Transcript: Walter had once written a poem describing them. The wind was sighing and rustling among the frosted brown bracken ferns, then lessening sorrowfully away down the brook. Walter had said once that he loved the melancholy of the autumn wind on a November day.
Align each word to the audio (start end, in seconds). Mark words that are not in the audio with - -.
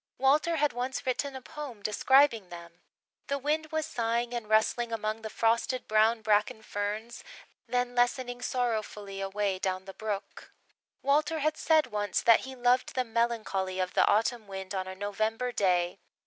Walter 0.17 0.55
had 0.55 0.73
once 0.73 1.05
written 1.05 1.35
a 1.35 1.43
poem 1.43 1.83
describing 1.83 2.49
them. 2.49 2.81
The 3.27 3.37
wind 3.37 3.67
was 3.71 3.85
sighing 3.85 4.33
and 4.33 4.49
rustling 4.49 4.91
among 4.91 5.21
the 5.21 5.29
frosted 5.29 5.87
brown 5.87 6.23
bracken 6.23 6.63
ferns, 6.63 7.23
then 7.67 7.93
lessening 7.93 8.41
sorrowfully 8.41 9.21
away 9.21 9.59
down 9.59 9.85
the 9.85 9.93
brook. 9.93 10.51
Walter 11.03 11.37
had 11.37 11.55
said 11.55 11.85
once 11.85 12.19
that 12.21 12.39
he 12.39 12.55
loved 12.55 12.95
the 12.95 13.03
melancholy 13.03 13.79
of 13.79 13.93
the 13.93 14.07
autumn 14.07 14.47
wind 14.47 14.73
on 14.73 14.87
a 14.87 14.95
November 14.95 15.51
day. 15.51 15.99